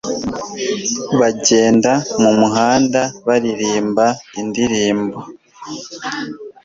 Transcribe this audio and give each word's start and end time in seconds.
Bagenda 1.19 1.91
mumuhanda 2.21 3.01
baririmba 3.27 4.05
indirimbo. 4.39 5.17